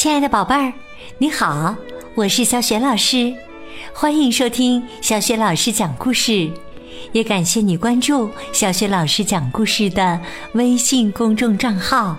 [0.00, 0.72] 亲爱的宝贝儿，
[1.18, 1.76] 你好，
[2.14, 3.34] 我是小雪老师，
[3.92, 6.50] 欢迎收听小雪老师讲故事，
[7.12, 10.18] 也感谢你关注小雪老师讲故事的
[10.54, 12.16] 微信公众账号。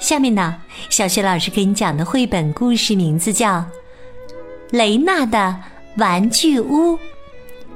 [0.00, 0.56] 下面呢，
[0.90, 3.58] 小雪老师给你讲的绘本故事名字叫
[4.72, 5.56] 《雷娜的
[5.96, 6.96] 玩具屋》，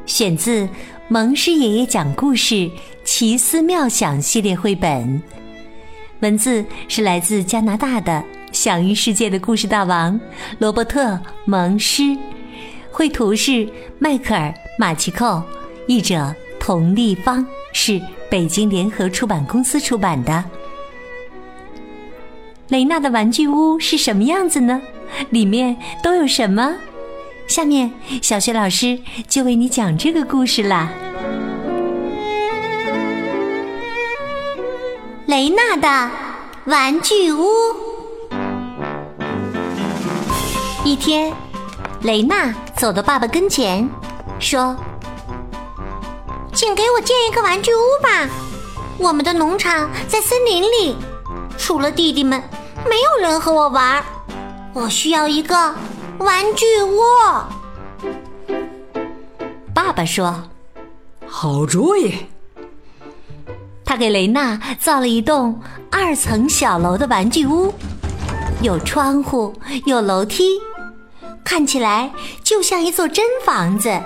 [0.07, 0.69] 选自
[1.07, 2.69] 蒙师爷爷讲故事
[3.05, 5.23] 奇思妙想系列绘本，
[6.19, 8.25] 文字是来自加拿大的。
[8.57, 10.19] 享誉世界的故事大王
[10.59, 11.09] 罗伯特·
[11.45, 12.17] 蒙施，
[12.91, 15.43] 绘图是迈克尔·马奇寇，
[15.87, 18.01] 译者童立方，是
[18.31, 20.43] 北京联合出版公司出版的。
[22.69, 24.81] 雷娜的玩具屋是什么样子呢？
[25.29, 26.77] 里面都有什么？
[27.47, 27.93] 下面
[28.23, 30.91] 小雪老师就为你讲这个故事啦。
[35.27, 36.11] 雷娜的
[36.65, 37.86] 玩具屋。
[40.87, 41.35] 一天，
[42.03, 43.91] 雷娜走到爸爸跟前，
[44.39, 44.77] 说
[46.55, 48.29] ：“请给我建一个玩具屋吧。
[48.97, 50.97] 我们的农场在森林里，
[51.59, 52.41] 除了弟弟们，
[52.89, 54.01] 没有人和我玩。
[54.73, 55.75] 我需要一个
[56.19, 57.01] 玩具屋。”
[59.75, 60.41] 爸爸说
[61.27, 62.15] ：“好主意。”
[63.85, 65.61] 他给雷娜造了一栋
[65.91, 67.75] 二层小楼的玩具屋，
[68.63, 69.53] 有窗户，
[69.85, 70.61] 有楼梯。
[71.47, 72.11] 看起来
[72.43, 74.03] 就像一座真房子，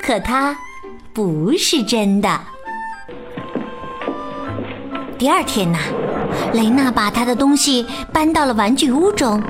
[0.00, 0.56] 可它
[1.12, 2.40] 不是真的。
[5.18, 5.78] 第二天呐，
[6.54, 9.40] 雷娜把她的东西搬到了玩具屋中。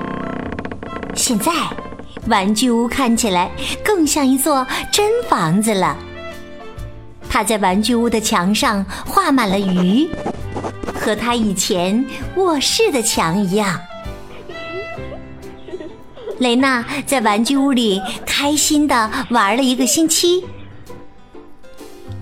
[1.14, 1.52] 现在，
[2.26, 3.48] 玩具屋看起来
[3.84, 5.96] 更像一座真房子了。
[7.30, 10.10] 她在玩具屋的墙上画满了鱼，
[10.92, 13.78] 和她以前卧室的墙一样。
[16.38, 20.46] 雷娜在玩具屋里开心的玩了一个星期。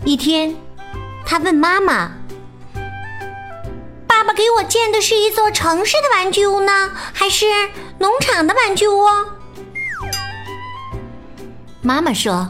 [0.05, 0.57] 一天，
[1.27, 2.13] 她问妈妈
[4.09, 7.45] ：“爸爸给我建的是一座城市的玩具屋呢，还是
[7.99, 9.05] 农场的玩具屋？”
[11.83, 12.49] 妈妈说：“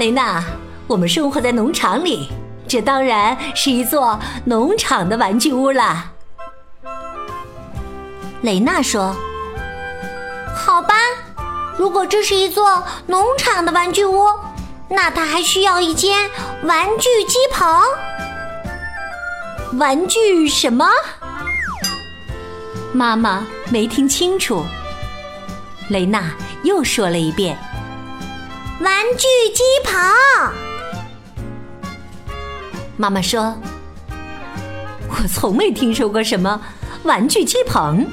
[0.00, 0.42] 雷娜，
[0.86, 2.30] 我们生活在农场里，
[2.66, 6.12] 这当然是一座农场的玩具屋了。”
[8.40, 9.14] 雷娜说。
[10.58, 10.94] 好吧，
[11.78, 14.26] 如果这是一座农场的玩具屋，
[14.88, 16.28] 那它还需要一间
[16.62, 17.80] 玩具鸡棚。
[19.78, 20.86] 玩具什么？
[22.92, 24.64] 妈妈没听清楚。
[25.88, 26.32] 雷娜
[26.64, 27.56] 又说了一遍
[28.80, 29.94] ：“玩具鸡棚。”
[32.98, 33.56] 妈妈说
[35.08, 36.60] ：“我从没听说过什么
[37.04, 38.06] 玩具鸡棚。”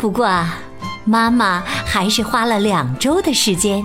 [0.00, 0.58] 不过啊，
[1.04, 3.84] 妈妈还是花了两周的时间，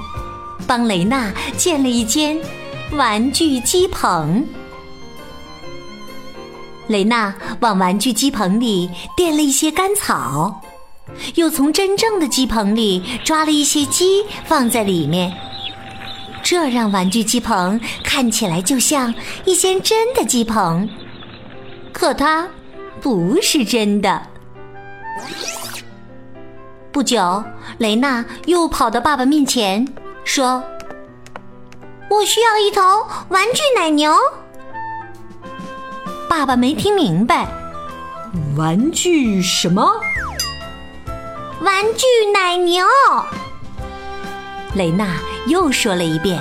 [0.68, 2.40] 帮雷娜建了一间
[2.92, 4.46] 玩具鸡棚。
[6.88, 10.62] 雷娜往玩具鸡棚里垫了一些干草，
[11.36, 15.34] 又从真正的鸡棚里抓了一些鸡放在里面，
[16.44, 19.12] 这让玩具鸡棚看起来就像
[19.46, 20.88] 一间真的鸡棚，
[21.92, 22.48] 可它
[23.02, 24.22] 不是真的。
[26.94, 27.44] 不久，
[27.80, 29.86] 雷娜又跑到爸爸面前，
[30.24, 30.64] 说
[32.08, 32.82] ：“我需要一头
[33.30, 34.16] 玩具奶牛。”
[36.30, 37.48] 爸爸没听明白
[38.56, 39.92] ，“玩具什么
[41.62, 42.86] ？”“玩具奶牛。”
[44.76, 45.18] 雷娜
[45.48, 46.40] 又说了一遍。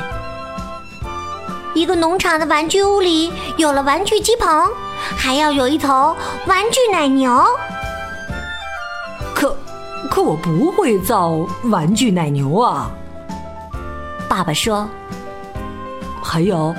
[1.72, 4.70] 一个农场的玩具屋里有了玩具鸡棚，
[5.16, 6.14] 还要有一头
[6.46, 7.42] 玩具奶牛。
[10.12, 10.22] 可。
[10.22, 11.30] 我不会造
[11.64, 12.90] 玩具奶牛啊！
[14.28, 14.88] 爸爸说。
[16.22, 16.74] 还有，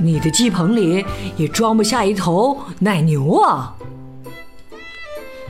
[0.00, 1.06] 你的鸡棚里
[1.36, 3.72] 也装不下一头奶牛啊！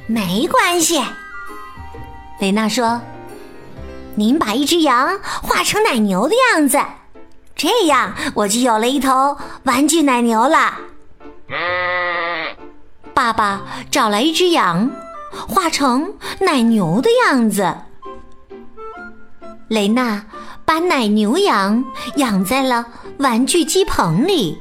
[0.06, 1.02] 没关系，
[2.40, 3.00] 雷娜说。
[4.14, 6.78] 您把一只羊画成奶牛的样子，
[7.56, 10.74] 这样我就有了一头玩具奶牛了。
[13.14, 14.90] 爸爸找来一只羊。
[15.30, 17.74] 画成奶牛的样子，
[19.68, 20.24] 雷娜
[20.64, 21.84] 把奶牛羊
[22.16, 22.86] 养在了
[23.18, 24.60] 玩具鸡棚里。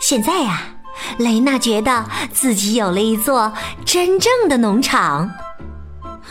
[0.00, 0.62] 现在呀，
[1.18, 3.52] 雷娜觉得自己有了一座
[3.84, 5.30] 真正的农场，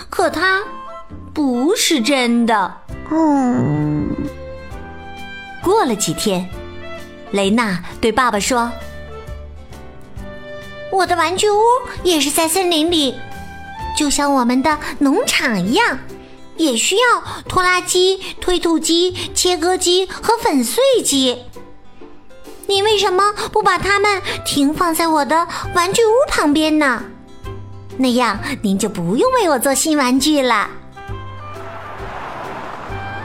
[0.09, 0.63] 可它
[1.33, 2.77] 不是真的。
[3.11, 4.07] 嗯。
[5.63, 6.47] 过了几天，
[7.31, 8.71] 雷娜对爸爸说
[10.91, 11.61] ：“我的玩具屋
[12.03, 13.15] 也是在森林里，
[13.97, 15.99] 就像我们的农场一样，
[16.55, 21.43] 也需要拖拉机、推土机、切割机和粉碎机。
[22.67, 27.03] 你为什么不把它们停放在我的玩具屋旁边呢？
[27.97, 30.69] 那样您就不用为我做新玩具了。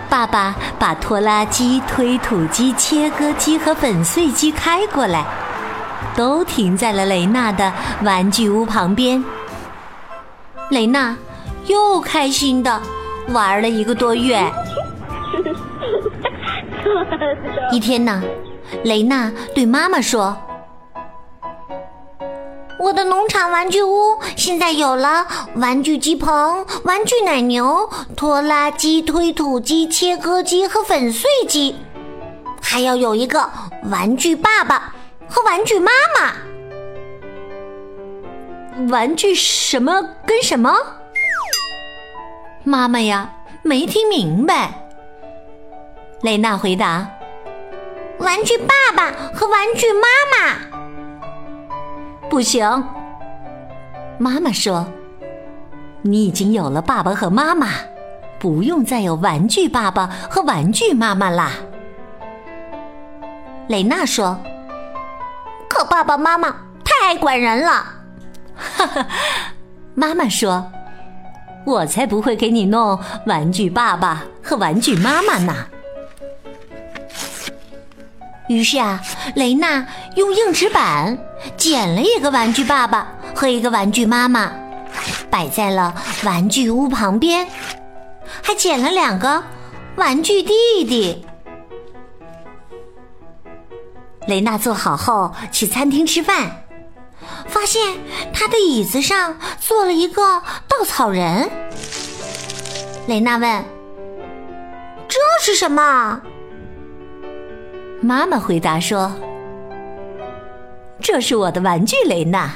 [0.08, 5.24] 爸爸把拖拉机、推土机、切割机和粉碎机开过来，
[6.16, 7.72] 都停在了雷娜的
[8.02, 9.24] 玩具屋旁边。
[10.70, 11.16] 雷娜
[11.66, 12.80] 又开心的
[13.28, 14.50] 玩了一个多月。
[17.72, 18.22] 一天呢。
[18.84, 20.36] 雷娜对妈妈说
[22.80, 25.26] ：“我的农场玩具屋现在有了
[25.56, 31.76] 玩具鸡棚、玩具奶牛、拖拉机、推土机、切割机和粉碎机，
[32.62, 33.50] 还要有一个
[33.90, 34.91] 玩具爸爸
[35.32, 36.34] 和玩具妈妈。
[38.90, 40.70] 玩具什么跟什么？
[42.64, 43.32] 妈妈呀，
[43.62, 44.74] 没听明白。”
[46.20, 47.08] 雷娜回答。
[48.18, 50.54] 玩具爸爸和玩具妈妈
[52.28, 52.84] 不行。
[54.18, 54.86] 妈妈说
[56.02, 57.70] ：“你已经有了爸爸和妈妈，
[58.38, 61.50] 不用再有玩具爸爸和玩具妈妈啦。”
[63.66, 64.38] 蕾娜说
[65.84, 66.50] ：“爸爸妈妈
[66.84, 67.84] 太爱管人了。”
[68.54, 69.06] 哈哈，
[69.94, 70.70] 妈妈说
[71.66, 75.54] ：“我才不会给你弄玩具爸爸和玩具妈妈呢。”
[78.48, 79.00] 于是啊，
[79.34, 79.86] 雷娜
[80.16, 81.16] 用硬纸板
[81.56, 84.52] 剪了一个玩具爸爸和一个玩具妈妈，
[85.30, 85.94] 摆在了
[86.24, 87.48] 玩具屋旁边，
[88.42, 89.42] 还剪了两个
[89.96, 90.52] 玩具弟
[90.84, 91.24] 弟。
[94.26, 96.64] 雷娜做好后去餐厅吃饭，
[97.46, 97.98] 发现
[98.32, 101.50] 她的椅子上坐了一个稻草人。
[103.06, 103.64] 雷娜问
[105.08, 106.22] ：“这是什么？”
[108.00, 109.12] 妈妈回答说
[111.02, 112.50] ：“这是我的玩具雷娜，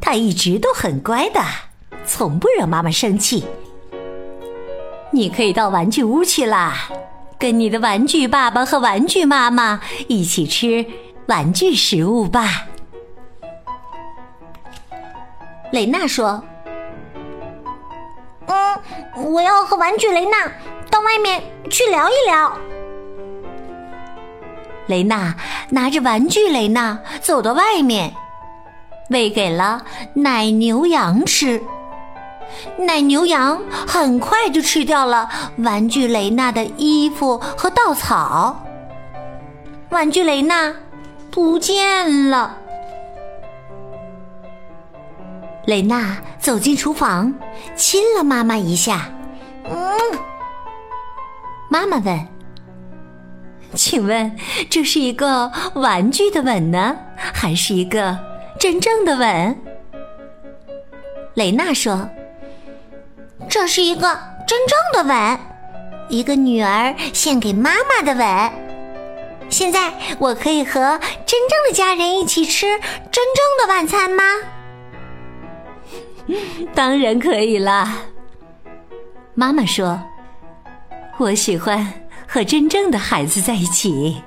[0.00, 1.40] 她一直都很乖的，
[2.06, 3.44] 从不惹妈妈生气。
[5.10, 6.88] 你可以到玩具屋去啦，
[7.42, 10.86] 跟你的玩具爸爸和玩具妈妈一起吃
[11.26, 12.68] 玩具食物吧。”
[15.72, 16.40] 雷娜说
[18.46, 18.78] ：“嗯，
[19.32, 20.48] 我要和玩具雷娜
[20.88, 22.56] 到外面去聊一聊。”
[24.86, 25.34] 雷娜
[25.70, 28.14] 拿着玩具雷娜走到外面，
[29.10, 29.84] 喂给了
[30.14, 31.60] 奶牛羊吃。
[32.78, 35.28] 奶牛羊很快就吃掉了
[35.58, 38.64] 玩具雷娜的衣服和稻草。
[39.90, 40.74] 玩具雷娜
[41.30, 42.58] 不见了。
[45.66, 47.34] 雷娜走进厨房，
[47.76, 49.10] 亲了妈妈一下。
[49.64, 49.96] 嗯，
[51.68, 52.28] 妈妈问。
[53.74, 54.36] 请问，
[54.68, 58.18] 这是一个玩具的吻呢，还是一个
[58.58, 59.58] 真正的吻？
[61.34, 62.06] 雷娜说
[63.74, 64.00] ：“是一个
[64.46, 65.38] 真正的吻，
[66.10, 68.52] 一个女儿献给妈妈的吻。
[69.48, 72.66] 现在我可以和真正的家人一起吃
[73.10, 74.22] 真正的晚餐吗？”
[76.76, 77.96] 当然可以啦。
[79.32, 79.98] 妈妈说
[81.16, 81.94] ：“我喜欢。”
[82.28, 84.22] 和真正的孩子在一起，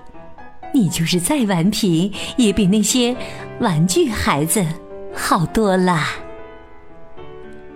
[0.74, 3.16] 你就是再顽皮，也比那些
[3.60, 4.66] 玩具孩子
[5.14, 6.04] 好多了。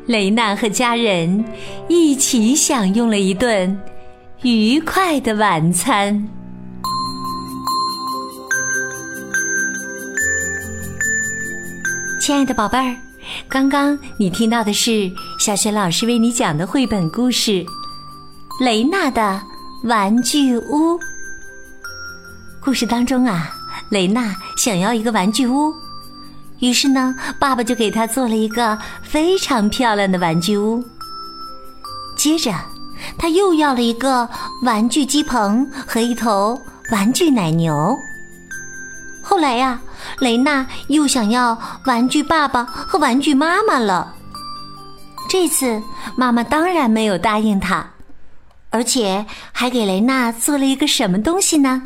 [0.09, 1.45] 雷娜和家人
[1.87, 3.79] 一起享用了一顿
[4.41, 6.27] 愉快的晚餐。
[12.19, 12.95] 亲爱的宝贝儿，
[13.47, 17.63] 刚刚你听到的是小雪老师为你讲的绘本故事
[18.65, 19.21] 《雷娜的》。
[19.87, 20.99] 玩具屋。
[22.59, 23.55] 故事当中啊，
[23.91, 25.71] 雷娜想要一个玩具屋，
[26.59, 30.83] 于是呢，爸爸就给他做了一个非常漂亮的玩具屋。
[32.17, 32.53] 接着，
[33.17, 34.29] 他又要了一个
[34.63, 36.61] 玩具鸡棚和一头
[36.91, 37.97] 玩具奶牛。
[39.21, 39.79] 后来呀，
[40.19, 44.15] 雷娜又想要玩具爸爸和玩具妈妈了。
[45.29, 45.81] 这次，
[46.17, 47.91] 妈妈当然没有答应他。
[48.71, 51.83] 而且还给雷娜做了一个什么东西呢？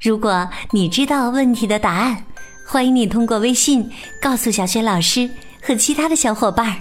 [0.00, 2.24] 如果你知道问题的答案，
[2.70, 5.30] 欢迎你通过微信告诉小雪老师
[5.62, 6.76] 和其他的小伙伴儿。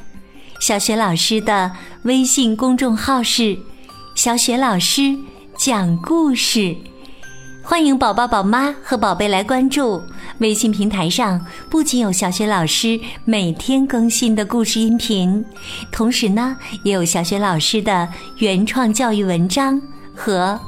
[0.59, 1.71] 小雪老师的
[2.03, 3.57] 微信公众号是
[4.13, 5.17] “小雪老师
[5.55, 6.75] 讲故事”，
[7.63, 10.01] 欢迎宝宝、宝妈和宝贝来关注。
[10.39, 11.39] 微信平台上
[11.69, 15.45] 不仅有小雪老师每天更新的故事音频，
[15.89, 19.81] 同时呢，也有小雪老师的原创教育文章
[20.13, 20.59] 和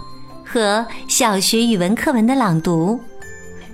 [0.45, 2.97] 和小学语文课文的朗读。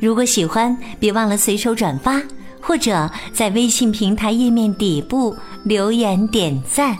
[0.05, 2.21] 如果喜欢，别忘了随手转发，
[2.62, 6.95] 或者在微信平台页面底部留言点赞。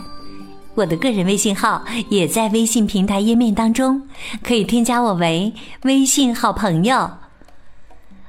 [0.74, 4.02] 我的个人微信号也在微信平台页面当中，
[4.42, 7.08] 可以添加我为微信好朋友。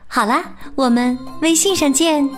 [0.07, 0.43] 好啦，
[0.75, 2.29] 我们微信上见。